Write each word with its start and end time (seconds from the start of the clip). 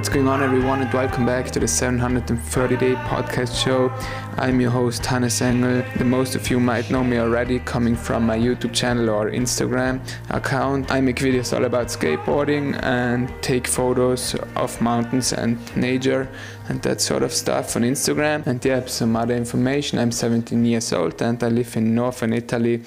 What's 0.00 0.08
going 0.08 0.28
on, 0.28 0.42
everyone, 0.42 0.80
and 0.80 0.90
welcome 0.94 1.26
back 1.26 1.50
to 1.50 1.60
the 1.60 1.68
730 1.68 2.76
Day 2.78 2.94
Podcast 2.94 3.62
Show. 3.62 3.92
I'm 4.38 4.58
your 4.58 4.70
host, 4.70 5.04
Hannes 5.04 5.40
Engl. 5.42 5.84
The 5.98 6.06
most 6.06 6.34
of 6.34 6.50
you 6.50 6.58
might 6.58 6.90
know 6.90 7.04
me 7.04 7.18
already 7.18 7.58
coming 7.58 7.94
from 7.94 8.24
my 8.24 8.38
YouTube 8.38 8.72
channel 8.72 9.10
or 9.10 9.30
Instagram 9.30 10.00
account. 10.30 10.90
I 10.90 11.02
make 11.02 11.16
videos 11.16 11.54
all 11.54 11.66
about 11.66 11.88
skateboarding 11.88 12.82
and 12.82 13.30
take 13.42 13.66
photos 13.66 14.34
of 14.56 14.80
mountains 14.80 15.34
and 15.34 15.58
nature 15.76 16.26
and 16.70 16.80
that 16.80 17.02
sort 17.02 17.22
of 17.22 17.30
stuff 17.30 17.76
on 17.76 17.82
Instagram. 17.82 18.46
And 18.46 18.64
yeah, 18.64 18.86
some 18.86 19.14
other 19.16 19.36
information. 19.36 19.98
I'm 19.98 20.12
17 20.12 20.64
years 20.64 20.94
old 20.94 21.20
and 21.20 21.42
I 21.44 21.48
live 21.48 21.76
in 21.76 21.94
northern 21.94 22.32
Italy 22.32 22.82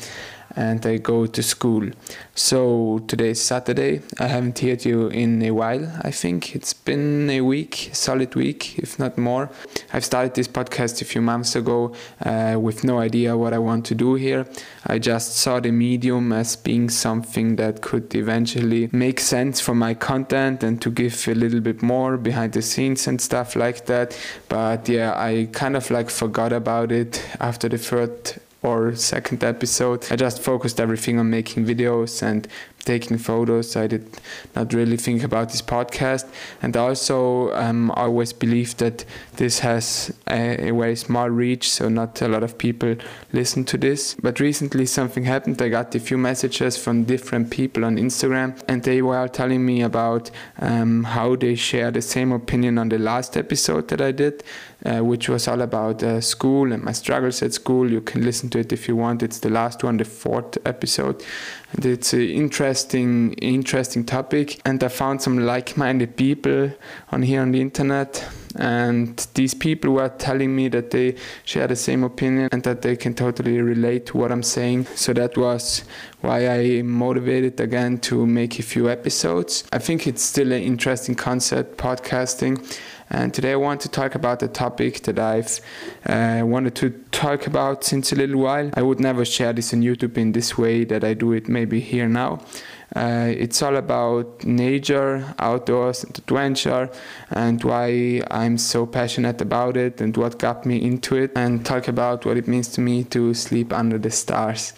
and 0.56 0.86
I 0.86 0.98
go 0.98 1.26
to 1.26 1.44
school. 1.44 1.90
So 2.36 3.00
today 3.08 3.30
is 3.32 3.42
Saturday. 3.42 4.02
I 4.20 4.28
haven't 4.28 4.60
heard 4.60 4.86
you 4.86 5.08
in 5.08 5.42
a 5.44 5.52
while. 5.52 5.92
I 6.02 6.12
think 6.12 6.56
it's 6.56 6.74
been 6.74 7.30
a 7.30 7.42
week, 7.42 7.90
solid 7.94 8.36
week, 8.36 8.80
if 8.80 9.00
not 9.00 9.18
more. 9.18 9.50
I've 9.92 10.06
started 10.06 10.34
this 10.34 10.48
podcast 10.48 11.02
a 11.02 11.06
few 11.06 11.22
months 11.22 11.56
ago 11.56 11.94
uh, 12.26 12.58
with 12.60 12.84
no 12.84 13.00
idea 13.00 13.38
what 13.38 13.54
I 13.54 13.60
want 13.60 13.86
to 13.86 13.96
do 13.96 14.16
here. 14.16 14.46
I 14.86 15.00
just 15.00 15.38
saw 15.38 15.60
the 15.60 15.72
medium 15.72 16.32
as 16.32 16.56
being 16.56 16.90
something 16.90 17.56
that 17.58 17.82
could 17.82 18.14
eventually 18.16 18.90
make 18.92 19.20
sense 19.20 19.60
for 19.60 19.76
my 19.76 19.94
content 19.94 20.64
and 20.64 20.82
to 20.82 20.92
give 20.92 21.28
a 21.28 21.34
little 21.36 21.62
bit 21.62 21.82
more 21.82 22.18
behind 22.18 22.54
the 22.54 22.62
scenes 22.62 23.08
and 23.08 23.20
stuff 23.22 23.56
like 23.56 23.86
that. 23.86 24.18
But 24.50 24.90
yeah, 24.90 25.14
I 25.16 25.50
kind 25.52 25.76
of 25.76 25.90
like 25.92 26.10
forgot 26.10 26.54
about 26.54 26.92
it 26.92 27.24
after 27.40 27.70
the 27.70 27.78
third 27.78 28.40
or 28.64 28.96
second 28.96 29.44
episode. 29.44 30.08
I 30.10 30.16
just 30.16 30.42
focused 30.42 30.80
everything 30.80 31.20
on 31.20 31.30
making 31.30 31.66
videos 31.66 32.24
and 32.24 32.48
taking 32.86 33.18
photos. 33.18 33.76
I 33.76 33.88
did 33.88 34.10
not 34.56 34.74
really 34.74 34.98
think 34.98 35.24
about 35.24 35.50
this 35.50 35.62
podcast, 35.62 36.26
and 36.62 36.76
also 36.76 37.54
um, 37.54 37.92
I 37.92 38.04
always 38.04 38.34
believe 38.34 38.78
that 38.78 39.06
this 39.38 39.60
has 39.60 40.14
a, 40.30 40.70
a, 40.70 40.72
very 40.72 40.96
small 40.96 41.30
reach, 41.30 41.70
so 41.70 41.90
not 41.90 42.22
a 42.22 42.28
lot 42.28 42.44
of 42.44 42.58
people 42.58 42.96
listen 43.32 43.64
to 43.66 43.78
this. 43.78 44.16
But 44.16 44.40
recently 44.40 44.86
something 44.86 45.24
happened. 45.24 45.62
I 45.62 45.70
got 45.70 45.96
a 45.96 46.00
few 46.00 46.18
messages 46.18 46.78
from 46.78 47.06
different 47.06 47.50
people 47.50 47.86
on 47.86 47.98
Instagram, 47.98 48.62
and 48.68 48.84
they 48.84 49.02
were 49.02 49.28
telling 49.28 49.66
me 49.66 49.82
about 49.82 50.30
um, 50.60 51.04
how 51.04 51.36
they 51.36 51.56
share 51.56 51.92
the 51.92 52.02
same 52.02 52.32
opinion 52.32 52.78
on 52.78 52.90
the 52.90 53.00
last 53.00 53.38
episode 53.38 53.88
that 53.90 54.02
I 54.02 54.12
did. 54.12 54.44
Uh, 54.86 55.00
which 55.00 55.30
was 55.30 55.48
all 55.48 55.62
about 55.62 56.04
uh, 56.04 56.20
school 56.20 56.74
and 56.74 56.84
my 56.84 56.92
struggles 56.92 57.42
at 57.42 57.54
school. 57.54 57.90
You 57.90 58.02
can 58.02 58.22
listen 58.22 58.50
to 58.50 58.60
it 58.60 58.74
if 58.74 58.90
you 58.90 58.98
want. 58.98 59.24
It's 59.24 59.40
the 59.40 59.50
last 59.50 59.82
one, 59.82 59.96
the 59.96 60.04
fourth 60.04 60.58
episode. 60.66 61.24
And 61.72 61.86
it's 61.86 62.12
an 62.12 62.20
interesting, 62.20 62.73
interesting 62.74 64.06
topic. 64.06 64.60
And 64.66 64.84
I 64.84 64.88
found 64.88 65.22
some 65.22 65.40
like-minded 65.40 66.16
people 66.16 66.72
on 67.12 67.22
here 67.22 67.42
on 67.42 67.52
the 67.52 67.62
internet. 67.62 68.28
And 68.56 69.18
these 69.34 69.56
people 69.56 69.94
were 69.94 70.10
telling 70.10 70.56
me 70.56 70.68
that 70.70 70.92
they 70.92 71.16
share 71.44 71.68
the 71.68 71.76
same 71.76 72.04
opinion 72.04 72.50
and 72.52 72.62
that 72.64 72.84
they 72.84 72.96
can 72.96 73.16
totally 73.16 73.60
relate 73.60 74.06
to 74.08 74.18
what 74.18 74.32
I'm 74.32 74.44
saying. 74.44 74.86
So 74.96 75.12
that 75.14 75.38
was 75.38 75.84
why 76.22 76.48
I 76.48 76.82
motivated 76.84 77.60
again 77.60 77.98
to 78.02 78.28
make 78.28 78.60
a 78.60 78.64
few 78.64 78.90
episodes. 78.90 79.64
I 79.74 79.80
think 79.80 80.06
it's 80.06 80.22
still 80.22 80.52
an 80.52 80.62
interesting 80.62 81.16
concept, 81.16 81.78
podcasting 81.78 82.80
and 83.10 83.34
today 83.34 83.54
I 83.54 83.56
want 83.56 83.82
to 83.82 83.90
talk 83.90 84.16
about 84.16 84.42
a 84.44 84.48
topic 84.48 85.04
that 85.04 85.20
I've 85.20 85.60
uh, 86.06 86.46
wanted 86.46 86.76
to 86.76 86.90
talk 87.12 87.48
about 87.48 87.84
since 87.84 88.12
a 88.12 88.16
little 88.16 88.42
while. 88.42 88.72
I 88.74 88.82
would 88.82 89.00
never 89.00 89.26
share 89.26 89.54
this 89.54 89.74
on 89.74 89.82
YouTube 89.82 90.18
in 90.18 90.32
this 90.32 90.58
way 90.58 90.84
that 90.86 91.04
I 91.04 91.14
do 91.14 91.34
it 91.34 91.48
maybe 91.48 91.80
here 91.80 92.08
now. 92.08 92.40
Uh, 92.96 93.34
it's 93.36 93.62
all 93.62 93.76
about 93.76 94.44
nature, 94.44 95.34
outdoors, 95.40 96.04
and 96.04 96.16
adventure, 96.18 96.90
and 97.32 97.64
why 97.64 98.22
I'm 98.30 98.58
so 98.58 98.86
passionate 98.86 99.42
about 99.42 99.78
it, 99.78 100.00
and 100.00 100.16
what 100.16 100.38
got 100.38 100.66
me 100.66 100.78
into 100.78 101.16
it, 101.16 101.32
and 101.36 101.66
talk 101.66 101.88
about 101.88 102.26
what 102.26 102.38
it 102.38 102.48
means 102.48 102.68
to 102.70 102.82
me 102.82 103.04
to 103.06 103.34
sleep 103.34 103.74
under 103.74 103.98
the 103.98 104.12
stars. 104.12 104.74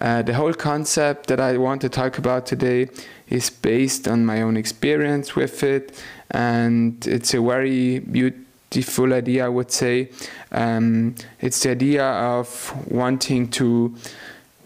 Uh, 0.00 0.22
the 0.22 0.34
whole 0.34 0.54
concept 0.54 1.28
that 1.28 1.40
I 1.40 1.56
want 1.56 1.80
to 1.82 1.88
talk 1.88 2.18
about 2.18 2.46
today 2.46 2.88
is 3.28 3.50
based 3.50 4.08
on 4.08 4.24
my 4.24 4.42
own 4.42 4.56
experience 4.56 5.36
with 5.36 5.62
it, 5.62 6.02
and 6.30 7.06
it's 7.06 7.32
a 7.34 7.40
very 7.40 8.00
beautiful 8.00 9.12
idea, 9.12 9.46
I 9.46 9.48
would 9.48 9.70
say. 9.70 10.10
Um, 10.50 11.14
it's 11.40 11.62
the 11.62 11.70
idea 11.70 12.04
of 12.04 12.72
wanting 12.90 13.48
to 13.50 13.94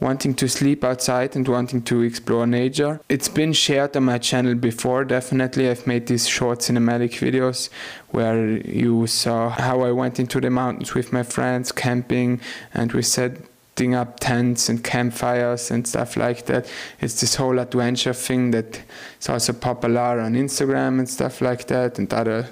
wanting 0.01 0.33
to 0.33 0.49
sleep 0.49 0.85
outside 0.85 1.35
and 1.35 1.49
wanting 1.49 1.83
to 1.83 2.03
explore 2.03 2.47
nature. 2.47 3.01
It's 3.09 3.29
been 3.29 3.53
shared 3.53 3.97
on 3.97 4.05
my 4.05 4.19
channel 4.19 4.55
before, 4.55 5.05
definitely. 5.05 5.69
I've 5.69 5.87
made 5.87 6.07
these 6.07 6.29
short 6.29 6.61
cinematic 6.61 7.19
videos 7.19 7.69
where 8.11 8.49
you 8.49 9.07
saw 9.09 9.49
how 9.49 9.83
I 9.83 9.91
went 9.91 10.21
into 10.21 10.41
the 10.41 10.51
mountains 10.51 10.95
with 10.95 11.13
my 11.13 11.25
friends, 11.25 11.73
camping, 11.73 12.41
and 12.73 12.93
we 12.93 13.03
said 13.03 13.43
setting 13.79 13.95
up 13.95 14.19
tents 14.19 14.69
and 14.69 14.83
campfires 14.83 15.71
and 15.71 15.87
stuff 15.87 16.17
like 16.17 16.47
that. 16.47 16.67
It's 17.01 17.21
this 17.21 17.37
whole 17.37 17.61
adventure 17.61 18.13
thing 18.13 18.51
that 18.51 18.83
is 19.21 19.29
also 19.29 19.53
popular 19.53 20.19
on 20.19 20.35
Instagram 20.35 20.99
and 20.99 21.09
stuff 21.09 21.41
like 21.41 21.69
that 21.69 21.97
and 22.01 22.13
other 22.13 22.49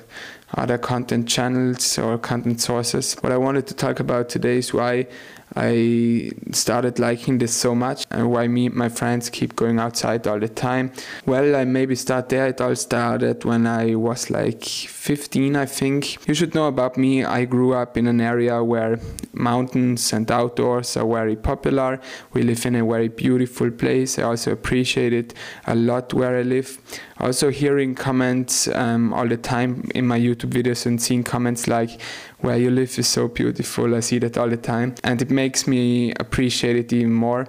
other 0.54 0.78
content 0.78 1.28
channels 1.28 1.98
or 1.98 2.16
content 2.16 2.60
sources. 2.60 3.14
What 3.22 3.32
I 3.32 3.38
wanted 3.38 3.66
to 3.66 3.74
talk 3.74 3.98
about 3.98 4.28
today 4.28 4.58
is 4.58 4.72
why 4.72 5.08
I 5.56 6.32
started 6.52 6.98
liking 6.98 7.38
this 7.38 7.54
so 7.54 7.74
much 7.74 8.04
and 8.10 8.30
why 8.30 8.46
me 8.46 8.66
and 8.66 8.74
my 8.74 8.90
friends 8.90 9.30
keep 9.30 9.56
going 9.56 9.78
outside 9.78 10.26
all 10.26 10.38
the 10.38 10.48
time. 10.48 10.92
Well, 11.24 11.56
I 11.56 11.64
maybe 11.64 11.94
start 11.94 12.28
there. 12.28 12.46
It 12.48 12.60
all 12.60 12.76
started 12.76 13.44
when 13.44 13.66
I 13.66 13.94
was 13.94 14.30
like 14.30 14.64
15, 14.64 15.56
I 15.56 15.64
think. 15.64 16.28
You 16.28 16.34
should 16.34 16.54
know 16.54 16.68
about 16.68 16.98
me. 16.98 17.24
I 17.24 17.46
grew 17.46 17.72
up 17.72 17.96
in 17.96 18.06
an 18.06 18.20
area 18.20 18.62
where 18.62 19.00
mountains 19.32 20.12
and 20.12 20.30
outdoors 20.30 20.96
are 20.96 21.06
very 21.06 21.36
popular. 21.36 22.00
We 22.34 22.42
live 22.42 22.66
in 22.66 22.74
a 22.76 22.84
very 22.84 23.08
beautiful 23.08 23.70
place. 23.70 24.18
I 24.18 24.24
also 24.24 24.52
appreciate 24.52 25.14
it 25.14 25.32
a 25.66 25.74
lot 25.74 26.12
where 26.12 26.36
I 26.36 26.42
live. 26.42 26.78
Also, 27.18 27.50
hearing 27.50 27.94
comments 27.94 28.68
um, 28.68 29.12
all 29.14 29.26
the 29.26 29.38
time 29.38 29.90
in 29.94 30.06
my 30.06 30.18
YouTube 30.18 30.50
videos 30.50 30.84
and 30.84 31.00
seeing 31.00 31.24
comments 31.24 31.66
like, 31.66 32.00
where 32.40 32.58
you 32.58 32.70
live 32.70 32.98
is 32.98 33.08
so 33.08 33.26
beautiful. 33.26 33.94
I 33.94 34.00
see 34.00 34.18
that 34.18 34.36
all 34.36 34.48
the 34.48 34.58
time, 34.58 34.94
and 35.02 35.22
it 35.22 35.30
makes 35.30 35.66
me 35.66 36.12
appreciate 36.20 36.76
it 36.76 36.92
even 36.92 37.12
more. 37.12 37.48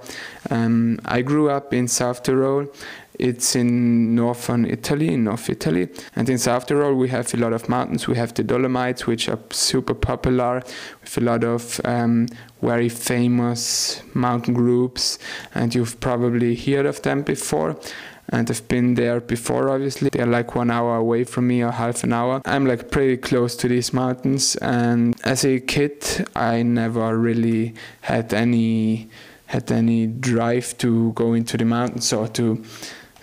Um, 0.50 1.00
I 1.06 1.22
grew 1.22 1.50
up 1.50 1.74
in 1.74 1.88
South 1.88 2.24
Tyrol. 2.24 2.68
It's 3.20 3.56
in 3.56 4.14
northern 4.16 4.66
Italy, 4.66 5.14
in 5.14 5.24
North 5.24 5.50
Italy. 5.50 5.90
And 6.16 6.30
in 6.30 6.38
South 6.38 6.68
Tyrol, 6.68 6.94
we 6.94 7.10
have 7.10 7.34
a 7.34 7.38
lot 7.38 7.52
of 7.52 7.68
mountains. 7.68 8.08
We 8.08 8.16
have 8.16 8.34
the 8.36 8.44
Dolomites, 8.44 9.08
which 9.08 9.28
are 9.28 9.40
super 9.50 9.96
popular, 9.96 10.62
with 11.02 11.18
a 11.18 11.22
lot 11.22 11.44
of 11.44 11.82
um, 11.84 12.28
very 12.62 12.90
famous 12.90 14.02
mountain 14.14 14.54
groups. 14.54 15.18
And 15.56 15.74
you've 15.74 16.00
probably 16.00 16.56
heard 16.56 16.86
of 16.86 17.02
them 17.02 17.24
before 17.24 17.76
and 18.30 18.50
I've 18.50 18.68
been 18.68 18.96
there 18.96 19.20
before 19.20 19.70
obviously. 19.70 20.10
They're 20.12 20.26
like 20.26 20.56
one 20.56 20.72
hour 20.72 20.98
away 20.98 21.24
from 21.24 21.48
me 21.48 21.64
or 21.64 21.72
half 21.72 22.04
an 22.04 22.14
hour. 22.14 22.42
I'm 22.46 22.66
like 22.66 22.92
pretty 22.92 23.18
close 23.18 23.56
to 23.58 23.68
these 23.68 23.94
mountains. 23.94 24.56
And 24.58 25.16
as 25.24 25.46
a 25.46 25.60
kid 25.60 26.28
I 26.36 26.64
never 26.64 27.18
really 27.18 27.74
had 28.02 28.34
any 28.34 29.10
had 29.48 29.72
any 29.72 30.08
drive 30.08 30.78
to 30.80 31.14
go 31.14 31.34
into 31.34 31.56
the 31.56 31.64
mountains 31.64 32.12
or 32.12 32.28
to 32.30 32.64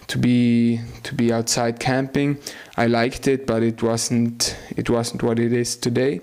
to 0.06 0.18
be 0.18 0.80
to 1.02 1.14
be 1.14 1.32
outside 1.32 1.80
camping. 1.80 2.38
I 2.76 2.86
liked 2.86 3.28
it 3.28 3.46
but 3.46 3.62
it 3.62 3.82
wasn't 3.82 4.56
it 4.76 4.88
wasn't 4.88 5.22
what 5.22 5.38
it 5.38 5.52
is 5.52 5.76
today. 5.76 6.20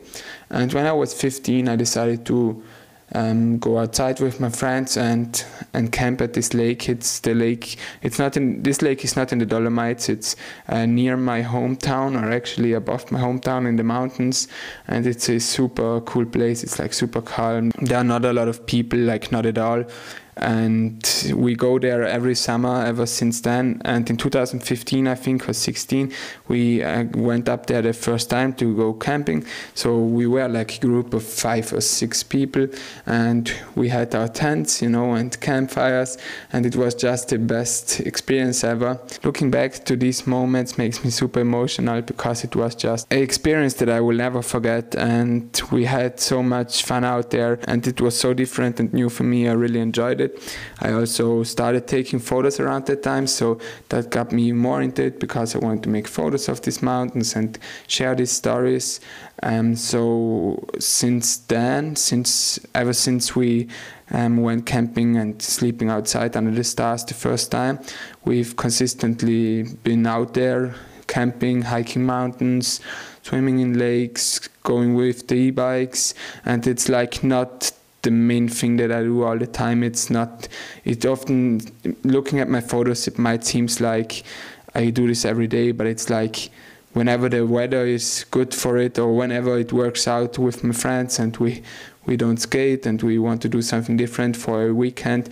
And 0.50 0.74
when 0.74 0.88
I 0.88 0.92
was 0.92 1.14
15 1.14 1.70
I 1.70 1.76
decided 1.76 2.26
to 2.26 2.64
um, 3.14 3.58
go 3.60 3.80
outside 3.80 4.20
with 4.20 4.40
my 4.40 4.50
friends 4.50 4.98
and 4.98 5.44
and 5.74 5.92
camp 5.92 6.22
at 6.22 6.34
this 6.34 6.54
lake. 6.54 6.90
It's 6.90 7.20
the 7.20 7.34
lake. 7.34 7.78
It's 8.02 8.20
not 8.20 8.38
in 8.38 8.64
this 8.64 8.82
lake 8.82 9.04
is 9.04 9.16
not 9.16 9.32
in 9.32 9.40
the 9.40 9.46
Dolomites. 9.46 10.10
It's 10.10 10.36
uh, 10.70 10.86
near 10.86 11.18
my 11.18 11.42
hometown, 11.42 12.22
or 12.22 12.32
actually 12.32 12.74
above 12.74 13.12
my 13.12 13.20
hometown 13.20 13.68
in 13.68 13.76
the 13.76 13.84
mountains. 13.84 14.48
And 14.88 15.06
it's 15.06 15.30
a 15.30 15.40
super 15.40 16.02
cool 16.02 16.26
place. 16.26 16.64
It's 16.64 16.80
like 16.80 16.94
super 16.94 17.22
calm. 17.22 17.72
There 17.82 17.98
are 17.98 18.04
not 18.04 18.26
a 18.26 18.34
lot 18.34 18.48
of 18.48 18.66
people, 18.66 19.00
like 19.00 19.32
not 19.32 19.46
at 19.46 19.58
all 19.58 19.86
and 20.38 21.34
we 21.36 21.56
go 21.56 21.78
there 21.78 22.04
every 22.04 22.36
summer 22.36 22.84
ever 22.86 23.06
since 23.06 23.42
then. 23.42 23.82
And 23.86 24.10
in 24.10 24.18
2015 24.18 25.08
i 25.08 25.16
think 25.16 25.48
or 25.48 25.54
16 25.54 26.12
we 26.48 26.84
uh, 26.84 27.06
went 27.14 27.50
up 27.50 27.68
there 27.68 27.82
the 27.82 27.94
first 27.94 28.30
time 28.30 28.54
to 28.54 28.76
go 28.76 28.94
camping. 28.94 29.46
So 29.74 29.98
we 29.98 30.28
were 30.28 30.48
like 30.48 30.78
a 30.78 30.80
group 30.80 31.14
of 31.14 31.24
five 31.24 31.72
or 31.74 31.82
six 31.82 32.24
people. 32.24 32.68
And 33.06 33.54
we 33.76 33.90
had 33.90 34.14
our 34.16 34.28
tents 34.28 34.82
you 34.82 34.90
know 34.90 35.14
and 35.14 35.38
campfires. 35.40 36.18
And 36.54 36.66
it 36.66 36.76
was 36.76 36.96
just 36.96 37.30
the 37.30 37.40
best 37.40 38.00
experience 38.02 38.64
ever. 38.64 39.00
Looking 39.24 39.52
back 39.52 39.86
to 39.86 39.96
these 39.96 40.26
moments 40.26 40.78
makes 40.78 41.04
me 41.04 41.10
super 41.10 41.42
emotional 41.42 42.02
because 42.02 42.44
it 42.44 42.56
was 42.56 42.76
just 42.76 43.12
an 43.12 43.20
experience 43.20 43.76
that 43.76 43.90
i 43.90 44.00
will 44.00 44.16
never 44.16 44.42
forget. 44.42 44.96
And 44.96 45.62
we 45.72 45.86
had 45.86 46.20
so 46.20 46.42
much 46.42 46.84
fun 46.84 47.04
out 47.04 47.32
there. 47.32 47.60
And 47.66 47.86
it 47.86 48.00
was 48.00 48.18
so 48.18 48.34
different 48.34 48.80
and 48.80 48.94
new 48.94 49.10
for 49.10 49.24
me. 49.24 49.48
I 49.48 49.54
really 49.54 49.80
enjoyed 49.80 50.21
it. 50.22 50.58
I 50.80 50.94
also 50.94 51.44
started 51.44 51.88
taking 51.88 52.20
photos 52.20 52.60
around 52.60 52.86
that 52.86 53.04
time, 53.04 53.28
so 53.28 53.60
that 53.90 54.10
got 54.10 54.32
me 54.32 54.52
more 54.52 54.82
into 54.82 55.04
it 55.04 55.20
because 55.20 55.56
I 55.56 55.60
wanted 55.60 55.84
to 55.84 55.90
make 55.90 56.08
photos 56.08 56.48
of 56.48 56.62
these 56.62 56.82
mountains 56.82 57.36
and 57.36 57.58
share 57.88 58.16
these 58.16 58.32
stories. 58.32 59.00
Um, 59.44 59.76
so 59.76 60.64
since 60.80 61.38
then, 61.38 61.96
since 61.96 62.60
ever 62.76 62.94
since 62.94 63.36
we 63.36 63.68
um, 64.12 64.38
went 64.38 64.66
camping 64.66 65.18
and 65.18 65.42
sleeping 65.42 65.90
outside 65.90 66.38
under 66.38 66.52
the 66.52 66.64
stars 66.64 67.04
the 67.06 67.14
first 67.14 67.52
time, 67.52 67.80
we've 68.24 68.56
consistently 68.56 69.64
been 69.84 70.06
out 70.06 70.34
there 70.34 70.76
camping, 71.08 71.64
hiking 71.64 72.06
mountains, 72.06 72.80
swimming 73.24 73.60
in 73.60 73.78
lakes, 73.78 74.48
going 74.64 74.96
with 74.96 75.28
the 75.28 75.36
e-bikes, 75.36 76.14
and 76.46 76.66
it's 76.66 76.88
like 76.88 77.24
not 77.24 77.72
the 78.02 78.12
main 78.12 78.50
thing 78.50 78.78
that 78.78 78.92
I 78.92 79.04
do 79.04 79.24
all 79.24 79.38
the 79.38 79.48
time. 79.48 79.84
It's 79.84 80.10
not. 80.10 80.48
It 80.84 81.06
often 81.06 81.62
looking 82.04 82.40
at 82.40 82.50
my 82.50 82.62
photos, 82.62 83.08
it 83.08 83.18
might 83.18 83.44
seems 83.46 83.80
like 83.80 84.24
I 84.74 84.90
do 84.90 85.08
this 85.08 85.26
every 85.26 85.48
day, 85.48 85.72
but 85.72 85.88
it's 85.88 86.10
like 86.10 86.50
whenever 86.94 87.30
the 87.30 87.46
weather 87.46 87.86
is 87.86 88.26
good 88.32 88.54
for 88.54 88.78
it 88.78 89.00
or 89.00 89.16
whenever 89.16 89.58
it 89.58 89.72
works 89.72 90.08
out 90.08 90.38
with 90.38 90.64
my 90.64 90.74
friends 90.74 91.20
and 91.20 91.36
we 91.38 91.64
we 92.06 92.18
don't 92.18 92.38
skate 92.38 92.86
and 92.86 93.02
we 93.04 93.20
want 93.20 93.42
to 93.44 93.50
do 93.50 93.62
something 93.62 93.96
different 93.96 94.36
for 94.36 94.68
a 94.68 94.74
weekend, 94.74 95.30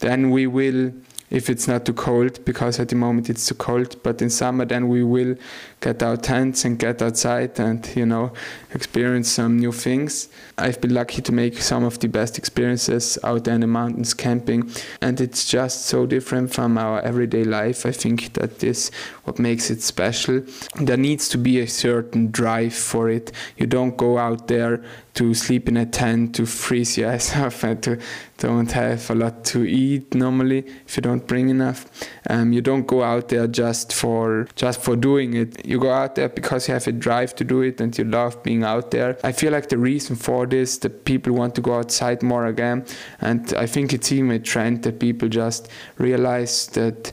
then 0.00 0.30
we 0.30 0.46
will 0.46 0.92
if 1.30 1.50
it's 1.50 1.68
not 1.68 1.84
too 1.84 1.92
cold 1.92 2.44
because 2.44 2.80
at 2.80 2.88
the 2.88 2.96
moment 2.96 3.28
it's 3.28 3.46
too 3.46 3.54
cold 3.54 4.02
but 4.02 4.20
in 4.22 4.30
summer 4.30 4.64
then 4.64 4.88
we 4.88 5.02
will 5.04 5.34
get 5.80 6.02
our 6.02 6.16
tents 6.16 6.64
and 6.64 6.78
get 6.78 7.00
outside 7.02 7.58
and 7.60 7.94
you 7.94 8.06
know 8.06 8.32
experience 8.74 9.28
some 9.28 9.58
new 9.58 9.72
things. 9.72 10.28
I've 10.56 10.80
been 10.80 10.94
lucky 10.94 11.22
to 11.22 11.32
make 11.32 11.58
some 11.58 11.84
of 11.84 11.98
the 12.00 12.08
best 12.08 12.38
experiences 12.38 13.18
out 13.24 13.44
there 13.44 13.54
in 13.54 13.60
the 13.60 13.66
mountains 13.66 14.14
camping 14.14 14.70
and 15.00 15.20
it's 15.20 15.44
just 15.48 15.86
so 15.86 16.06
different 16.06 16.52
from 16.52 16.76
our 16.78 17.00
everyday 17.00 17.44
life. 17.44 17.86
I 17.86 17.92
think 17.92 18.34
that 18.34 18.62
is 18.62 18.90
what 19.24 19.38
makes 19.38 19.70
it 19.70 19.82
special. 19.82 20.42
There 20.80 20.96
needs 20.96 21.28
to 21.30 21.38
be 21.38 21.60
a 21.60 21.66
certain 21.66 22.30
drive 22.30 22.74
for 22.74 23.08
it. 23.08 23.32
You 23.56 23.66
don't 23.66 23.96
go 23.96 24.18
out 24.18 24.48
there 24.48 24.82
to 25.18 25.34
sleep 25.34 25.68
in 25.68 25.76
a 25.76 25.86
tent 25.86 26.34
to 26.36 26.46
freeze 26.46 26.96
your 26.98 27.10
ass 27.10 27.36
off 27.44 27.64
and 27.64 27.82
to 27.82 27.98
don't 28.38 28.70
have 28.72 29.10
a 29.10 29.14
lot 29.14 29.44
to 29.44 29.64
eat 29.64 30.14
normally 30.14 30.64
if 30.86 30.96
you 30.96 31.02
don't 31.02 31.26
bring 31.26 31.48
enough. 31.48 31.86
Um, 32.30 32.52
you 32.52 32.60
don't 32.60 32.86
go 32.86 33.02
out 33.02 33.28
there 33.28 33.48
just 33.48 33.92
for 33.92 34.46
just 34.54 34.80
for 34.80 34.94
doing 34.96 35.34
it. 35.34 35.66
You 35.66 35.80
go 35.80 35.90
out 35.92 36.14
there 36.14 36.28
because 36.28 36.68
you 36.68 36.74
have 36.74 36.86
a 36.86 36.92
drive 36.92 37.34
to 37.36 37.44
do 37.44 37.62
it 37.62 37.80
and 37.80 37.96
you 37.98 38.04
love 38.04 38.42
being 38.42 38.62
out 38.62 38.92
there. 38.92 39.18
I 39.24 39.32
feel 39.32 39.52
like 39.52 39.68
the 39.68 39.78
reason 39.78 40.14
for 40.14 40.46
this 40.46 40.78
that 40.78 41.04
people 41.04 41.32
want 41.32 41.54
to 41.56 41.60
go 41.60 41.74
outside 41.74 42.22
more 42.22 42.46
again 42.46 42.84
and 43.20 43.54
i 43.54 43.66
think 43.66 43.92
it's 43.92 44.10
even 44.12 44.30
a 44.30 44.38
trend 44.38 44.82
that 44.82 44.98
people 44.98 45.28
just 45.28 45.68
realize 45.98 46.66
that 46.68 47.12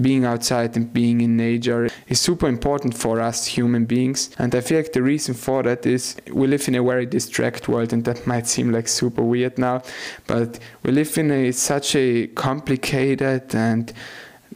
being 0.00 0.24
outside 0.24 0.76
and 0.76 0.92
being 0.92 1.20
in 1.20 1.36
nature 1.36 1.88
is 2.08 2.20
super 2.20 2.48
important 2.48 2.96
for 2.96 3.20
us 3.20 3.46
human 3.46 3.84
beings. 3.84 4.30
And 4.38 4.54
I 4.54 4.60
feel 4.60 4.78
like 4.78 4.92
the 4.92 5.02
reason 5.02 5.34
for 5.34 5.62
that 5.62 5.86
is 5.86 6.16
we 6.32 6.46
live 6.46 6.66
in 6.68 6.74
a 6.74 6.82
very 6.82 7.06
distracted 7.06 7.68
world, 7.68 7.92
and 7.92 8.04
that 8.04 8.26
might 8.26 8.46
seem 8.46 8.72
like 8.72 8.88
super 8.88 9.22
weird 9.22 9.58
now, 9.58 9.82
but 10.26 10.58
we 10.82 10.92
live 10.92 11.16
in 11.18 11.30
a, 11.30 11.52
such 11.52 11.94
a 11.94 12.26
complicated 12.28 13.54
and 13.54 13.92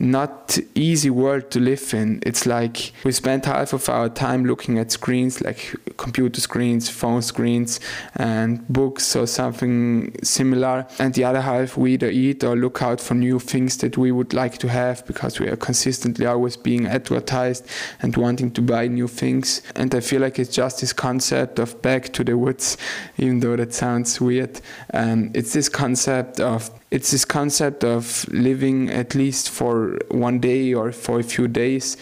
not 0.00 0.58
easy 0.74 1.10
world 1.10 1.50
to 1.50 1.60
live 1.60 1.92
in. 1.92 2.22
It's 2.24 2.46
like 2.46 2.92
we 3.04 3.12
spend 3.12 3.44
half 3.44 3.74
of 3.74 3.88
our 3.90 4.08
time 4.08 4.46
looking 4.46 4.78
at 4.78 4.90
screens 4.90 5.42
like 5.42 5.76
computer 5.98 6.40
screens, 6.40 6.88
phone 6.88 7.20
screens, 7.20 7.80
and 8.16 8.66
books 8.68 9.14
or 9.14 9.26
something 9.26 10.16
similar. 10.22 10.86
And 10.98 11.12
the 11.12 11.24
other 11.24 11.42
half 11.42 11.76
we 11.76 11.94
either 11.94 12.08
eat 12.08 12.42
or 12.42 12.56
look 12.56 12.80
out 12.82 13.00
for 13.00 13.14
new 13.14 13.38
things 13.38 13.76
that 13.78 13.98
we 13.98 14.10
would 14.10 14.32
like 14.32 14.56
to 14.58 14.68
have 14.68 15.06
because 15.06 15.38
we 15.38 15.48
are 15.48 15.56
consistently 15.56 16.24
always 16.24 16.56
being 16.56 16.86
advertised 16.86 17.66
and 18.00 18.16
wanting 18.16 18.50
to 18.52 18.62
buy 18.62 18.88
new 18.88 19.06
things. 19.06 19.60
And 19.76 19.94
I 19.94 20.00
feel 20.00 20.22
like 20.22 20.38
it's 20.38 20.54
just 20.54 20.80
this 20.80 20.94
concept 20.94 21.58
of 21.58 21.80
back 21.82 22.12
to 22.14 22.24
the 22.24 22.38
woods, 22.38 22.78
even 23.18 23.40
though 23.40 23.56
that 23.56 23.74
sounds 23.74 24.18
weird. 24.18 24.62
Um, 24.94 25.30
it's 25.34 25.52
this 25.52 25.68
concept 25.68 26.40
of 26.40 26.70
it's 26.90 27.12
this 27.12 27.24
concept 27.24 27.84
of 27.84 28.26
living 28.30 28.90
at 28.90 29.14
least 29.14 29.50
for 29.50 29.98
one 30.10 30.40
day 30.40 30.74
or 30.74 30.90
for 30.92 31.20
a 31.20 31.22
few 31.22 31.46
days 31.46 31.96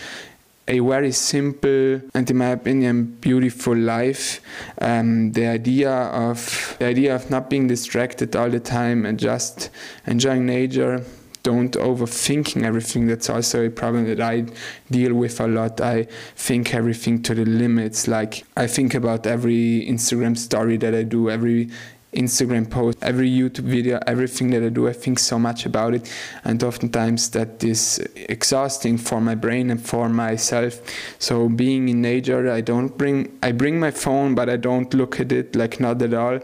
a 0.69 0.81
very 0.81 1.12
simple 1.12 2.00
and 2.14 2.31
in 2.31 2.37
my 2.37 2.49
opinion 2.50 3.05
beautiful 3.20 3.75
life. 3.75 4.40
Um, 4.81 5.32
the 5.32 5.46
idea 5.46 5.90
of 5.90 6.76
the 6.79 6.85
idea 6.85 7.14
of 7.14 7.31
not 7.31 7.49
being 7.49 7.67
distracted 7.67 8.37
all 8.37 8.50
the 8.50 8.61
time 8.61 9.06
and 9.06 9.19
just 9.19 9.70
enjoying 10.06 10.44
nature 10.44 11.02
don't 11.43 11.73
overthinking 11.73 12.64
everything. 12.64 13.06
That's 13.06 13.31
also 13.31 13.64
a 13.64 13.70
problem 13.70 14.05
that 14.06 14.20
i 14.20 14.44
deal 14.90 15.14
with 15.14 15.40
a 15.40 15.46
lot. 15.46 15.81
I 15.81 16.06
think 16.37 16.75
everything 16.75 17.23
to 17.23 17.35
the 17.35 17.46
limits. 17.46 18.06
Like 18.06 18.44
i 18.56 18.67
think 18.67 18.94
about 18.94 19.26
every 19.26 19.87
instagram 19.88 20.37
story 20.37 20.76
that 20.79 20.94
i 20.94 21.02
do 21.02 21.31
every 21.31 21.70
Instagram 22.12 22.70
post, 22.70 22.99
every 23.02 23.31
YouTube 23.31 23.64
video, 23.64 24.00
everything 24.06 24.50
that 24.50 24.62
I 24.62 24.70
do, 24.70 24.88
I 24.88 24.93
think 24.93 25.19
so 25.19 25.38
much 25.38 25.66
about 25.66 25.94
it, 25.94 26.10
and 26.44 26.62
oftentimes 26.62 27.31
that 27.31 27.62
is 27.62 27.99
exhausting 28.16 28.96
for 28.96 29.20
my 29.20 29.34
brain 29.34 29.70
and 29.70 29.84
for 29.84 30.08
myself. 30.08 30.81
So 31.19 31.49
being 31.49 31.88
in 31.88 32.00
nature, 32.00 32.50
I 32.50 32.62
don't 32.62 32.96
bring 32.96 33.38
I 33.43 33.52
bring 33.52 33.78
my 33.78 33.90
phone, 33.90 34.34
but 34.34 34.49
I 34.49 34.56
don't 34.56 34.93
look 34.94 35.20
at 35.20 35.32
it 35.32 35.55
like 35.55 35.81
not 35.81 36.00
at 36.02 36.14
all. 36.14 36.40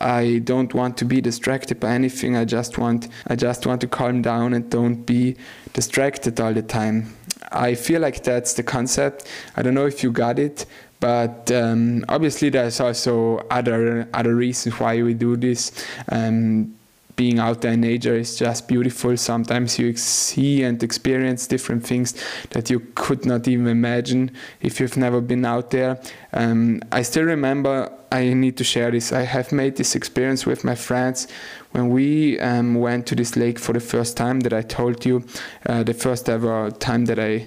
I 0.00 0.40
don't 0.44 0.72
want 0.74 0.96
to 0.98 1.04
be 1.04 1.20
distracted 1.20 1.80
by 1.80 1.90
anything. 1.90 2.36
I 2.36 2.44
just 2.44 2.78
want 2.78 3.08
I 3.26 3.34
just 3.34 3.66
want 3.66 3.80
to 3.80 3.88
calm 3.88 4.22
down 4.22 4.54
and 4.54 4.70
don't 4.70 5.04
be 5.04 5.36
distracted 5.72 6.38
all 6.40 6.52
the 6.52 6.62
time. 6.62 7.14
I 7.50 7.74
feel 7.74 8.00
like 8.00 8.22
that's 8.22 8.54
the 8.54 8.62
concept. 8.62 9.26
I 9.56 9.62
don't 9.62 9.74
know 9.74 9.86
if 9.86 10.02
you 10.02 10.12
got 10.12 10.38
it, 10.38 10.66
but 11.00 11.50
um, 11.52 12.04
obviously 12.08 12.48
there's 12.48 12.80
also 12.80 13.38
other 13.50 14.08
other 14.12 14.34
reasons 14.34 14.78
why 14.80 15.02
we 15.02 15.14
do 15.14 15.36
this. 15.36 15.72
Um, 16.10 16.74
being 17.18 17.40
out 17.40 17.62
there 17.62 17.72
in 17.72 17.80
nature 17.80 18.14
is 18.14 18.36
just 18.38 18.68
beautiful. 18.68 19.16
Sometimes 19.16 19.76
you 19.76 19.94
see 19.96 20.62
and 20.62 20.80
experience 20.80 21.48
different 21.48 21.84
things 21.84 22.14
that 22.50 22.70
you 22.70 22.78
could 22.94 23.26
not 23.26 23.48
even 23.48 23.66
imagine 23.66 24.30
if 24.60 24.78
you've 24.78 24.96
never 24.96 25.20
been 25.20 25.44
out 25.44 25.70
there. 25.70 26.00
Um, 26.32 26.82
i 26.92 27.00
still 27.00 27.24
remember 27.24 27.90
i 28.12 28.34
need 28.34 28.58
to 28.58 28.64
share 28.64 28.90
this 28.90 29.12
i 29.12 29.22
have 29.22 29.50
made 29.50 29.76
this 29.76 29.94
experience 29.94 30.44
with 30.44 30.62
my 30.62 30.74
friends 30.74 31.26
when 31.72 31.88
we 31.88 32.38
um, 32.40 32.74
went 32.74 33.06
to 33.06 33.14
this 33.14 33.34
lake 33.34 33.58
for 33.58 33.72
the 33.72 33.80
first 33.80 34.14
time 34.14 34.40
that 34.40 34.52
i 34.52 34.60
told 34.60 35.06
you 35.06 35.24
uh, 35.66 35.82
the 35.82 35.94
first 35.94 36.28
ever 36.28 36.70
time 36.70 37.06
that 37.06 37.18
i 37.18 37.46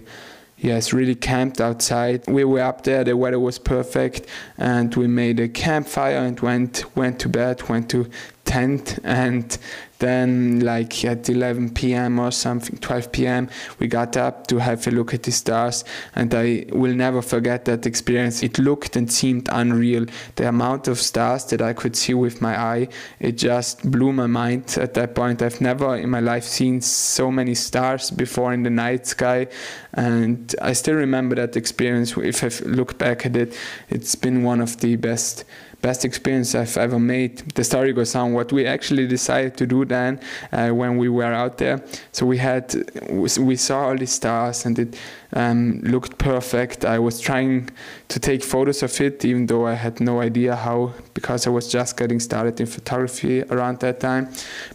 yes, 0.61 0.93
really 0.93 1.15
camped 1.15 1.59
outside. 1.59 2.23
We 2.27 2.43
were 2.45 2.61
up 2.61 2.83
there, 2.83 3.03
the 3.03 3.17
weather 3.17 3.39
was 3.39 3.59
perfect, 3.59 4.27
and 4.57 4.93
we 4.95 5.07
made 5.07 5.39
a 5.39 5.49
campfire 5.49 6.17
and 6.17 6.39
went 6.39 6.95
went 6.95 7.19
to 7.19 7.29
bed, 7.29 7.67
went 7.67 7.89
to 7.89 8.09
tent, 8.45 8.99
and 9.03 9.57
then, 10.01 10.59
like 10.59 11.05
at 11.05 11.29
11 11.29 11.73
p.m. 11.73 12.19
or 12.19 12.31
something, 12.31 12.77
12 12.79 13.11
p.m., 13.11 13.49
we 13.79 13.87
got 13.87 14.17
up 14.17 14.47
to 14.47 14.57
have 14.57 14.85
a 14.87 14.91
look 14.91 15.13
at 15.13 15.23
the 15.23 15.31
stars, 15.31 15.85
and 16.15 16.33
I 16.35 16.65
will 16.71 16.93
never 16.93 17.21
forget 17.21 17.65
that 17.65 17.85
experience. 17.85 18.43
It 18.43 18.59
looked 18.59 18.95
and 18.95 19.09
seemed 19.11 19.47
unreal. 19.51 20.05
The 20.35 20.49
amount 20.49 20.87
of 20.87 20.99
stars 20.99 21.45
that 21.45 21.61
I 21.61 21.73
could 21.73 21.95
see 21.95 22.13
with 22.13 22.41
my 22.41 22.59
eye, 22.59 22.89
it 23.19 23.37
just 23.37 23.89
blew 23.89 24.11
my 24.11 24.27
mind 24.27 24.77
at 24.79 24.95
that 24.95 25.15
point. 25.15 25.41
I've 25.41 25.61
never 25.61 25.95
in 25.95 26.09
my 26.09 26.19
life 26.19 26.43
seen 26.43 26.81
so 26.81 27.31
many 27.31 27.55
stars 27.55 28.11
before 28.11 28.53
in 28.53 28.63
the 28.63 28.69
night 28.69 29.07
sky, 29.07 29.47
and 29.93 30.53
I 30.61 30.73
still 30.73 30.95
remember 30.95 31.35
that 31.35 31.55
experience. 31.55 32.17
If 32.17 32.43
I 32.43 32.67
look 32.67 32.97
back 32.97 33.25
at 33.25 33.35
it, 33.35 33.55
it's 33.89 34.15
been 34.15 34.43
one 34.43 34.61
of 34.61 34.79
the 34.81 34.95
best 34.95 35.45
best 35.81 36.05
experience 36.05 36.55
I've 36.55 36.77
ever 36.77 36.99
made. 36.99 37.39
The 37.55 37.63
story 37.63 37.93
goes 37.93 38.15
on 38.15 38.33
what 38.33 38.51
we 38.51 38.65
actually 38.65 39.07
decided 39.07 39.57
to 39.57 39.65
do 39.65 39.85
then 39.85 40.19
uh, 40.51 40.69
when 40.69 40.97
we 40.97 41.09
were 41.09 41.33
out 41.33 41.57
there. 41.57 41.83
So 42.11 42.25
we 42.25 42.37
had 42.37 42.73
we 43.09 43.55
saw 43.55 43.87
all 43.87 43.97
the 43.97 44.07
stars 44.07 44.65
and 44.65 44.77
it 44.77 44.97
um, 45.33 45.79
looked 45.83 46.17
perfect. 46.17 46.85
I 46.85 46.99
was 46.99 47.19
trying 47.19 47.69
to 48.09 48.19
take 48.19 48.43
photos 48.43 48.83
of 48.83 48.99
it, 49.01 49.23
even 49.23 49.45
though 49.45 49.65
I 49.65 49.73
had 49.73 49.99
no 49.99 50.21
idea 50.21 50.55
how, 50.55 50.93
because 51.13 51.47
I 51.47 51.49
was 51.49 51.71
just 51.71 51.97
getting 51.97 52.19
started 52.19 52.59
in 52.59 52.67
photography 52.67 53.43
around 53.43 53.79
that 53.79 53.99
time. 53.99 54.29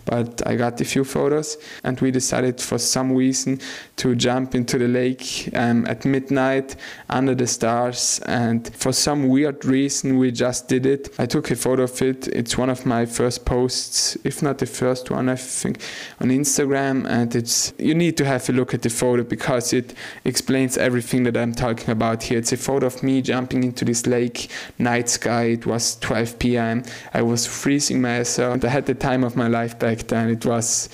But 0.04 0.46
I 0.46 0.56
got 0.56 0.80
a 0.80 0.84
few 0.84 1.04
photos, 1.04 1.58
and 1.84 2.00
we 2.00 2.10
decided 2.10 2.60
for 2.60 2.78
some 2.78 3.12
reason 3.12 3.60
to 3.96 4.14
jump 4.14 4.54
into 4.54 4.78
the 4.78 4.88
lake 4.88 5.50
um, 5.54 5.86
at 5.86 6.04
midnight 6.04 6.76
under 7.10 7.34
the 7.34 7.46
stars. 7.46 8.20
And 8.26 8.66
for 8.74 8.92
some 8.92 9.28
weird 9.28 9.64
reason, 9.64 10.18
we 10.18 10.30
just 10.30 10.68
did 10.68 10.86
it 10.86 10.95
it. 10.96 11.14
I 11.18 11.26
took 11.26 11.50
a 11.50 11.56
photo 11.56 11.82
of 11.84 12.02
it. 12.02 12.28
It's 12.28 12.56
one 12.58 12.70
of 12.70 12.86
my 12.86 13.06
first 13.06 13.44
posts, 13.44 14.16
if 14.24 14.42
not 14.42 14.58
the 14.58 14.66
first 14.66 15.10
one, 15.10 15.28
I 15.28 15.36
think, 15.36 15.80
on 16.20 16.28
Instagram. 16.28 17.06
And 17.08 17.34
it's 17.34 17.72
you 17.78 17.94
need 17.94 18.16
to 18.16 18.24
have 18.24 18.48
a 18.48 18.52
look 18.52 18.74
at 18.74 18.82
the 18.82 18.90
photo 18.90 19.22
because 19.24 19.72
it 19.72 19.94
explains 20.24 20.76
everything 20.76 21.24
that 21.24 21.36
I'm 21.36 21.54
talking 21.54 21.90
about 21.90 22.22
here. 22.24 22.38
It's 22.38 22.52
a 22.52 22.56
photo 22.56 22.86
of 22.86 23.02
me 23.02 23.22
jumping 23.22 23.64
into 23.64 23.84
this 23.84 24.06
lake, 24.06 24.50
night 24.78 25.08
sky. 25.08 25.44
It 25.56 25.66
was 25.66 25.96
12 26.00 26.38
p.m. 26.38 26.82
I 27.14 27.22
was 27.22 27.46
freezing 27.46 28.00
my 28.00 28.20
ass 28.20 28.38
off. 28.38 28.64
I 28.64 28.68
had 28.68 28.86
the 28.86 28.94
time 28.94 29.24
of 29.24 29.36
my 29.36 29.48
life 29.48 29.78
back 29.78 29.98
then. 30.08 30.30
It 30.30 30.44
was 30.44 30.88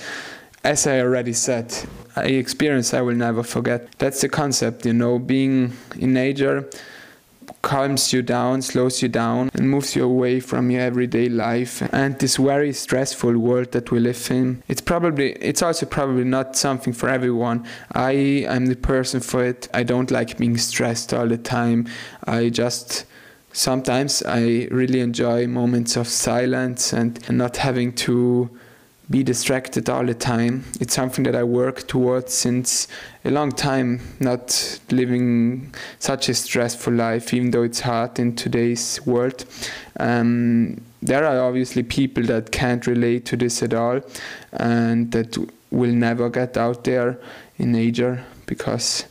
as 0.63 0.87
I 0.87 1.01
already 1.01 1.33
said, 1.33 1.75
an 2.15 2.33
experience 2.33 2.93
I 2.93 3.01
will 3.01 3.15
never 3.15 3.43
forget. 3.43 3.91
That's 3.97 4.21
the 4.21 4.29
concept, 4.29 4.85
you 4.85 4.93
know, 4.93 5.19
being 5.19 5.73
in 5.99 6.13
nature 6.13 6.69
calms 7.63 8.13
you 8.13 8.21
down, 8.21 8.61
slows 8.61 9.01
you 9.01 9.07
down, 9.07 9.49
and 9.55 9.67
moves 9.71 9.95
you 9.95 10.03
away 10.03 10.39
from 10.39 10.69
your 10.69 10.81
everyday 10.81 11.29
life 11.29 11.81
and 11.91 12.19
this 12.19 12.35
very 12.35 12.73
stressful 12.73 13.35
world 13.37 13.71
that 13.71 13.89
we 13.89 13.99
live 13.99 14.29
in. 14.29 14.61
It's 14.67 14.81
probably, 14.81 15.31
it's 15.33 15.63
also 15.63 15.87
probably 15.87 16.25
not 16.25 16.55
something 16.55 16.93
for 16.93 17.09
everyone. 17.09 17.65
I 17.93 18.11
am 18.11 18.67
the 18.67 18.75
person 18.75 19.21
for 19.21 19.43
it. 19.43 19.67
I 19.73 19.83
don't 19.83 20.11
like 20.11 20.37
being 20.37 20.57
stressed 20.57 21.13
all 21.13 21.27
the 21.27 21.37
time. 21.37 21.87
I 22.25 22.49
just 22.49 23.05
sometimes 23.53 24.21
I 24.23 24.67
really 24.69 24.99
enjoy 24.99 25.47
moments 25.47 25.95
of 25.95 26.07
silence 26.07 26.91
and, 26.91 27.19
not 27.29 27.57
having 27.57 27.93
to 27.93 28.49
be 29.13 29.21
distracted 29.21 29.91
all 29.91 30.03
the 30.03 30.15
time. 30.15 30.63
It's 30.81 30.95
something 30.95 31.23
that 31.25 31.35
I 31.35 31.43
work 31.43 31.87
towards 31.87 32.33
since 32.33 32.87
a 33.23 33.29
long 33.29 33.51
time, 33.51 34.01
not 34.19 34.79
living 34.89 35.71
such 35.99 36.29
a 36.29 36.33
stressful 36.33 36.93
life, 36.93 37.31
even 37.31 37.51
though 37.51 37.61
it's 37.61 37.81
hard 37.81 38.17
in 38.17 38.35
today's 38.35 38.99
world. 39.05 39.45
Um, 39.99 40.81
there 41.03 41.23
are 41.25 41.39
obviously 41.47 41.83
people 41.83 42.23
that 42.23 42.51
can't 42.51 42.87
relate 42.87 43.23
to 43.27 43.37
this 43.37 43.61
at 43.61 43.75
all 43.75 44.01
and 44.51 45.11
that 45.11 45.37
will 45.69 45.93
never 45.93 46.27
get 46.29 46.57
out 46.57 46.83
there 46.83 47.19
in 47.59 47.71
nature 47.71 48.25
because 48.47 49.05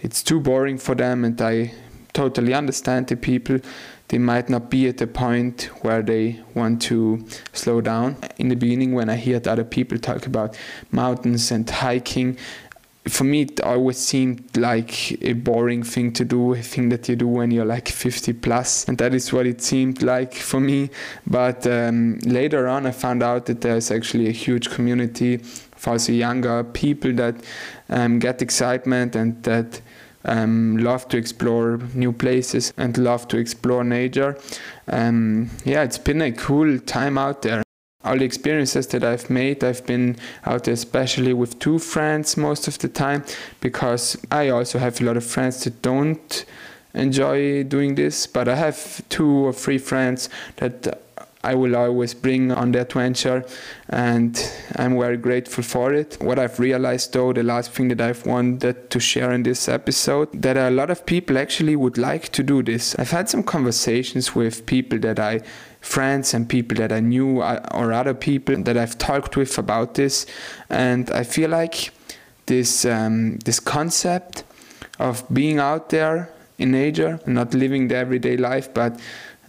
it's 0.00 0.22
too 0.22 0.38
boring 0.38 0.76
for 0.76 0.94
them, 0.94 1.24
and 1.24 1.40
I 1.40 1.72
totally 2.12 2.52
understand 2.52 3.06
the 3.06 3.16
people 3.16 3.60
they 4.08 4.18
might 4.18 4.48
not 4.48 4.70
be 4.70 4.88
at 4.88 4.98
the 4.98 5.06
point 5.06 5.64
where 5.82 6.02
they 6.02 6.40
want 6.54 6.80
to 6.82 7.26
slow 7.52 7.80
down. 7.80 8.16
In 8.38 8.48
the 8.48 8.54
beginning, 8.54 8.94
when 8.94 9.08
I 9.08 9.16
heard 9.16 9.48
other 9.48 9.64
people 9.64 9.98
talk 9.98 10.26
about 10.26 10.56
mountains 10.92 11.50
and 11.50 11.68
hiking, 11.68 12.38
for 13.08 13.24
me, 13.24 13.42
it 13.42 13.60
always 13.60 13.98
seemed 13.98 14.56
like 14.56 15.22
a 15.22 15.32
boring 15.32 15.82
thing 15.84 16.12
to 16.14 16.24
do, 16.24 16.54
a 16.54 16.62
thing 16.62 16.88
that 16.88 17.08
you 17.08 17.14
do 17.14 17.28
when 17.28 17.50
you're 17.50 17.64
like 17.64 17.88
50 17.88 18.32
plus, 18.34 18.88
and 18.88 18.98
that 18.98 19.14
is 19.14 19.32
what 19.32 19.46
it 19.46 19.60
seemed 19.60 20.02
like 20.02 20.34
for 20.34 20.58
me. 20.58 20.90
But 21.26 21.66
um, 21.66 22.18
later 22.24 22.66
on, 22.66 22.86
I 22.86 22.90
found 22.90 23.22
out 23.22 23.46
that 23.46 23.60
there's 23.60 23.90
actually 23.90 24.28
a 24.28 24.32
huge 24.32 24.70
community 24.70 25.34
of 25.34 25.88
also 25.88 26.12
younger 26.12 26.64
people 26.64 27.12
that 27.14 27.36
um, 27.88 28.18
get 28.18 28.42
excitement 28.42 29.14
and 29.14 29.40
that 29.44 29.80
um, 30.26 30.76
love 30.78 31.08
to 31.08 31.16
explore 31.16 31.78
new 31.94 32.12
places 32.12 32.72
and 32.76 32.98
love 32.98 33.28
to 33.28 33.38
explore 33.38 33.84
nature. 33.84 34.38
Um, 34.88 35.50
yeah, 35.64 35.82
it's 35.82 35.98
been 35.98 36.20
a 36.20 36.32
cool 36.32 36.78
time 36.80 37.16
out 37.16 37.42
there. 37.42 37.62
All 38.04 38.18
the 38.18 38.24
experiences 38.24 38.86
that 38.88 39.02
I've 39.02 39.30
made, 39.30 39.64
I've 39.64 39.84
been 39.86 40.16
out 40.44 40.64
there 40.64 40.74
especially 40.74 41.32
with 41.32 41.58
two 41.58 41.78
friends 41.78 42.36
most 42.36 42.68
of 42.68 42.78
the 42.78 42.88
time 42.88 43.24
because 43.60 44.16
I 44.30 44.50
also 44.50 44.78
have 44.78 45.00
a 45.00 45.04
lot 45.04 45.16
of 45.16 45.24
friends 45.24 45.64
that 45.64 45.82
don't 45.82 46.44
enjoy 46.94 47.64
doing 47.64 47.94
this, 47.94 48.26
but 48.26 48.48
I 48.48 48.54
have 48.54 49.02
two 49.08 49.46
or 49.46 49.52
three 49.52 49.78
friends 49.78 50.28
that 50.56 51.00
I 51.46 51.54
will 51.54 51.76
always 51.76 52.12
bring 52.12 52.50
on 52.50 52.72
that 52.72 52.92
venture, 52.92 53.44
and 53.88 54.36
I'm 54.74 54.98
very 54.98 55.16
grateful 55.16 55.62
for 55.62 55.94
it. 55.94 56.16
What 56.20 56.40
I've 56.40 56.58
realized, 56.58 57.12
though, 57.12 57.32
the 57.32 57.44
last 57.44 57.70
thing 57.70 57.86
that 57.88 58.00
I've 58.00 58.26
wanted 58.26 58.90
to 58.90 58.98
share 58.98 59.30
in 59.30 59.44
this 59.44 59.68
episode, 59.68 60.42
that 60.42 60.56
a 60.56 60.70
lot 60.70 60.90
of 60.90 61.06
people 61.06 61.38
actually 61.38 61.76
would 61.76 61.98
like 61.98 62.30
to 62.32 62.42
do 62.42 62.64
this. 62.64 62.96
I've 62.98 63.12
had 63.12 63.28
some 63.28 63.44
conversations 63.44 64.34
with 64.34 64.66
people 64.66 64.98
that 64.98 65.20
I 65.20 65.42
friends 65.80 66.34
and 66.34 66.48
people 66.48 66.76
that 66.78 66.90
I 66.90 66.98
knew 66.98 67.40
uh, 67.40 67.60
or 67.70 67.92
other 67.92 68.14
people 68.14 68.56
that 68.64 68.76
I've 68.76 68.98
talked 68.98 69.36
with 69.36 69.56
about 69.56 69.94
this, 69.94 70.26
and 70.68 71.08
I 71.12 71.22
feel 71.22 71.50
like 71.50 71.92
this 72.46 72.84
um, 72.84 73.38
this 73.44 73.60
concept 73.60 74.42
of 74.98 75.22
being 75.32 75.60
out 75.60 75.90
there 75.90 76.28
in 76.58 76.72
nature, 76.72 77.20
not 77.26 77.54
living 77.54 77.88
the 77.88 77.96
everyday 77.96 78.36
life, 78.36 78.72
but 78.72 78.98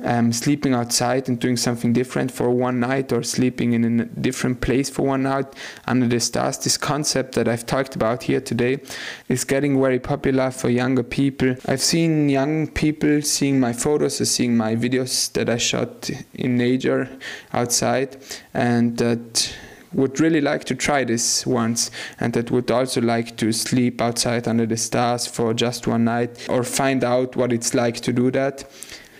um, 0.03 0.31
sleeping 0.31 0.73
outside 0.73 1.27
and 1.27 1.39
doing 1.39 1.57
something 1.57 1.93
different 1.93 2.31
for 2.31 2.49
one 2.49 2.79
night 2.79 3.11
or 3.11 3.23
sleeping 3.23 3.73
in 3.73 3.99
a 3.99 4.05
different 4.05 4.61
place 4.61 4.89
for 4.89 5.03
one 5.03 5.23
night 5.23 5.47
under 5.87 6.07
the 6.07 6.19
stars. 6.19 6.57
This 6.57 6.77
concept 6.77 7.35
that 7.35 7.47
I've 7.47 7.65
talked 7.65 7.95
about 7.95 8.23
here 8.23 8.41
today 8.41 8.79
is 9.27 9.43
getting 9.43 9.79
very 9.81 9.99
popular 9.99 10.51
for 10.51 10.69
younger 10.69 11.03
people. 11.03 11.55
I've 11.65 11.81
seen 11.81 12.29
young 12.29 12.67
people 12.67 13.21
seeing 13.21 13.59
my 13.59 13.73
photos 13.73 14.21
or 14.21 14.25
seeing 14.25 14.55
my 14.55 14.75
videos 14.75 15.31
that 15.33 15.49
I 15.49 15.57
shot 15.57 16.09
in 16.33 16.57
nature 16.57 17.09
outside 17.53 18.17
and 18.53 18.97
that 18.97 19.55
would 19.93 20.19
really 20.19 20.41
like 20.41 20.63
to 20.65 20.75
try 20.75 21.03
this 21.03 21.45
once 21.45 21.89
and 22.19 22.33
that 22.33 22.51
would 22.51 22.69
also 22.69 23.01
like 23.01 23.37
to 23.37 23.51
sleep 23.51 24.01
outside 24.01 24.47
under 24.47 24.65
the 24.65 24.77
stars 24.77 25.25
for 25.25 25.53
just 25.53 25.87
one 25.87 26.03
night 26.03 26.45
or 26.49 26.63
find 26.63 27.03
out 27.03 27.35
what 27.35 27.53
it's 27.53 27.73
like 27.73 27.95
to 28.01 28.13
do 28.13 28.29
that. 28.31 28.65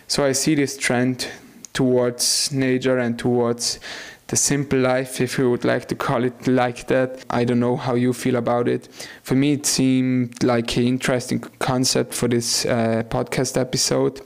So 0.08 0.26
I 0.26 0.32
see 0.32 0.56
this 0.56 0.78
trend 0.78 1.28
towards 1.74 2.52
nature 2.52 2.98
and 2.98 3.20
towards 3.20 3.80
the 4.28 4.36
simple 4.36 4.80
life, 4.80 5.22
if 5.22 5.38
you 5.38 5.50
would 5.50 5.64
like 5.64 5.88
to 5.88 5.96
call 5.96 6.24
it 6.24 6.48
like 6.48 6.88
that. 6.88 7.24
I 7.30 7.46
don't 7.46 7.60
know 7.60 7.78
how 7.78 7.96
you 7.96 8.14
feel 8.14 8.36
about 8.36 8.68
it. 8.68 8.88
For 9.24 9.36
me, 9.36 9.54
it 9.54 9.66
seemed 9.66 10.44
like 10.44 10.76
an 10.78 10.84
interesting 10.84 11.40
concept 11.60 12.14
for 12.14 12.28
this 12.28 12.66
uh, 12.66 13.04
podcast 13.10 13.58
episode. 13.58 14.22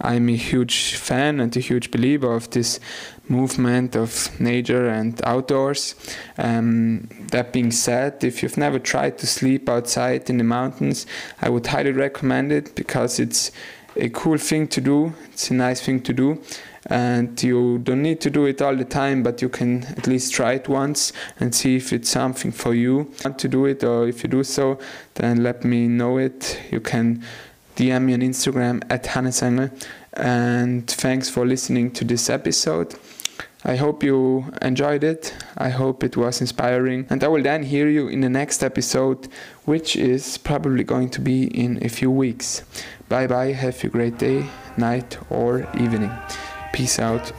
I'm 0.00 0.28
a 0.28 0.36
huge 0.36 0.96
fan 0.96 1.40
and 1.40 1.56
a 1.56 1.60
huge 1.60 1.90
believer 1.92 2.32
of 2.32 2.50
this 2.50 2.80
movement 3.28 3.96
of 3.96 4.28
nature 4.40 4.88
and 4.88 5.20
outdoors. 5.24 5.94
Um, 6.36 7.08
that 7.30 7.52
being 7.52 7.70
said, 7.70 8.24
if 8.24 8.42
you've 8.42 8.56
never 8.56 8.78
tried 8.78 9.18
to 9.18 9.26
sleep 9.26 9.68
outside 9.68 10.28
in 10.28 10.38
the 10.38 10.44
mountains, 10.44 11.06
I 11.40 11.48
would 11.48 11.66
highly 11.66 11.92
recommend 11.92 12.50
it 12.50 12.74
because 12.74 13.20
it's 13.20 13.52
a 13.96 14.08
cool 14.10 14.38
thing 14.38 14.68
to 14.68 14.80
do. 14.80 15.12
It's 15.32 15.50
a 15.50 15.54
nice 15.54 15.80
thing 15.80 16.00
to 16.02 16.12
do. 16.12 16.42
And 16.86 17.42
you 17.42 17.78
don't 17.78 18.02
need 18.02 18.20
to 18.20 18.30
do 18.30 18.44
it 18.44 18.60
all 18.60 18.76
the 18.76 18.84
time, 18.84 19.22
but 19.22 19.40
you 19.40 19.48
can 19.48 19.84
at 19.84 20.06
least 20.06 20.34
try 20.34 20.52
it 20.52 20.68
once 20.68 21.12
and 21.40 21.54
see 21.54 21.76
if 21.76 21.92
it's 21.92 22.10
something 22.10 22.52
for 22.52 22.74
you. 22.74 23.10
Want 23.24 23.38
to 23.38 23.48
do 23.48 23.64
it, 23.64 23.82
or 23.82 24.06
if 24.06 24.22
you 24.22 24.28
do 24.28 24.44
so, 24.44 24.78
then 25.14 25.42
let 25.42 25.64
me 25.64 25.88
know 25.88 26.18
it. 26.18 26.60
You 26.70 26.80
can 26.80 27.24
DM 27.76 28.02
me 28.02 28.14
on 28.14 28.20
Instagram 28.20 28.82
at 28.90 29.04
Hannesengl. 29.04 29.70
And 30.12 30.86
thanks 30.86 31.30
for 31.30 31.46
listening 31.46 31.90
to 31.92 32.04
this 32.04 32.28
episode. 32.28 32.94
I 33.64 33.76
hope 33.76 34.02
you 34.02 34.52
enjoyed 34.60 35.02
it. 35.02 35.34
I 35.56 35.70
hope 35.70 36.04
it 36.04 36.16
was 36.16 36.40
inspiring. 36.40 37.06
And 37.08 37.24
I 37.24 37.28
will 37.28 37.42
then 37.42 37.62
hear 37.62 37.88
you 37.88 38.08
in 38.08 38.20
the 38.20 38.28
next 38.28 38.62
episode, 38.62 39.28
which 39.64 39.96
is 39.96 40.36
probably 40.36 40.84
going 40.84 41.08
to 41.10 41.20
be 41.20 41.44
in 41.44 41.82
a 41.82 41.88
few 41.88 42.10
weeks. 42.10 42.62
Bye 43.08 43.26
bye. 43.26 43.52
Have 43.52 43.82
a 43.82 43.88
great 43.88 44.18
day, 44.18 44.46
night, 44.76 45.16
or 45.30 45.66
evening. 45.78 46.12
Peace 46.72 46.98
out. 46.98 47.32